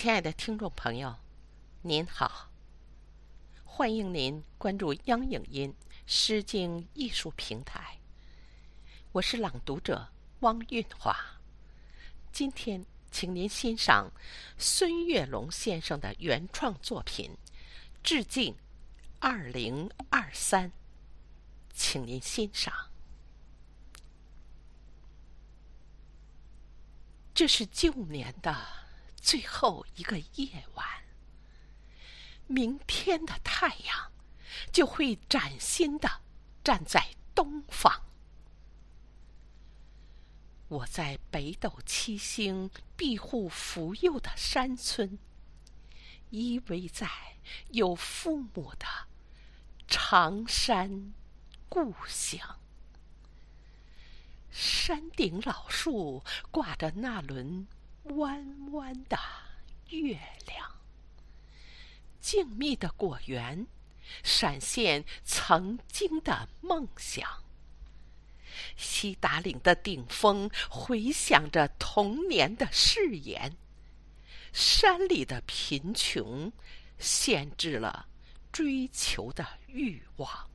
[0.00, 1.14] 亲爱的听众朋友，
[1.82, 2.50] 您好！
[3.62, 5.74] 欢迎您关注央影音
[6.06, 7.98] 诗经艺术平台，
[9.12, 10.08] 我是朗读者
[10.38, 11.14] 汪韵华。
[12.32, 14.10] 今天，请您欣赏
[14.56, 17.36] 孙月龙先生的原创作品
[18.02, 18.56] 《致敬
[19.18, 20.70] 二零二三》，
[21.74, 22.72] 请您欣赏。
[27.34, 28.79] 这是旧年的
[29.20, 30.86] 最后一个夜晚，
[32.46, 34.10] 明天的太阳
[34.72, 36.22] 就会崭新的
[36.64, 38.06] 站在东方。
[40.68, 45.18] 我在北斗七星庇护福佑的山村，
[46.30, 47.08] 依偎在
[47.68, 48.86] 有父母的
[49.88, 51.12] 长山
[51.68, 52.58] 故乡。
[54.50, 57.66] 山顶老树挂着那轮
[58.04, 59.18] 弯弯的
[59.88, 60.76] 月亮，
[62.20, 63.66] 静谧的果园
[64.22, 67.44] 闪现曾经的梦想。
[68.76, 73.56] 西达岭的顶峰回响着童年的誓言，
[74.52, 76.52] 山里的贫穷
[76.98, 78.08] 限制了
[78.50, 80.50] 追求的欲望。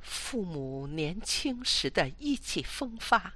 [0.00, 3.34] 父母年轻时的意气风发，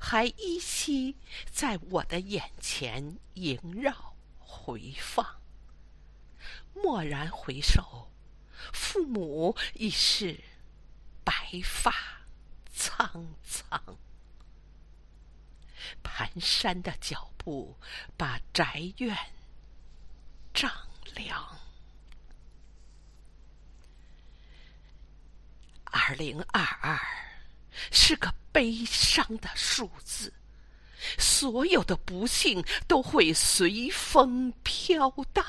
[0.00, 1.16] 还依稀
[1.50, 5.40] 在我的眼前萦绕回放。
[6.74, 8.10] 蓦然回首，
[8.72, 10.42] 父母已是
[11.22, 11.92] 白发
[12.72, 13.98] 苍苍。
[16.02, 17.76] 蹒跚的脚步
[18.16, 19.16] 把宅院
[20.52, 20.70] 丈
[21.14, 21.60] 量。
[25.84, 26.98] 二零二二
[27.90, 30.32] 是个悲伤的数字，
[31.18, 35.44] 所有的不幸都会随风飘荡。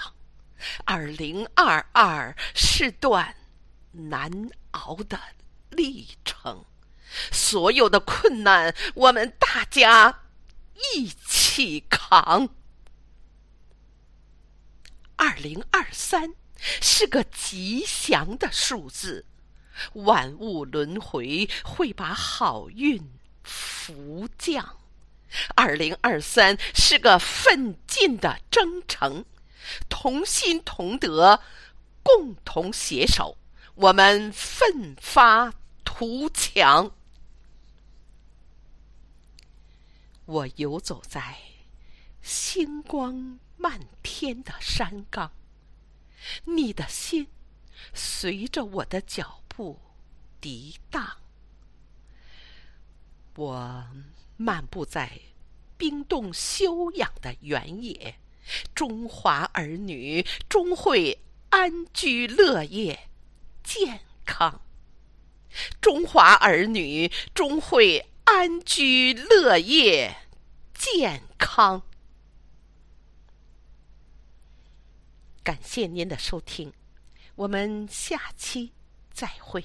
[0.85, 3.35] 二零二二是段
[3.91, 5.19] 难熬的
[5.69, 6.65] 历程，
[7.31, 10.23] 所有的困难我们大家
[10.95, 12.49] 一起扛。
[15.17, 16.33] 二零二三
[16.81, 19.25] 是个吉祥的数字。
[19.93, 23.11] 万物轮回会把好运
[23.43, 24.77] 福降。
[25.55, 29.25] 二零二三是个奋进的征程，
[29.89, 31.41] 同心同德，
[32.01, 33.37] 共同携手，
[33.73, 35.53] 我们奋发
[35.83, 36.91] 图强。
[40.25, 41.37] 我游走在
[42.21, 45.31] 星光漫天的山岗，
[46.45, 47.27] 你的心
[47.93, 49.41] 随着我的脚。
[49.55, 49.79] 步
[50.41, 51.15] 涤荡。
[53.37, 53.87] 我
[54.35, 55.21] 漫步在
[55.77, 58.19] 冰冻休养的原野，
[58.73, 61.21] 中华儿女终会
[61.51, 63.07] 安居乐业、
[63.63, 64.59] 健康。
[65.79, 70.17] 中华儿女终会安居乐业、
[70.73, 71.81] 健康。
[75.41, 76.73] 感谢您的收听，
[77.35, 78.71] 我们下期。
[79.15, 79.63] 再会。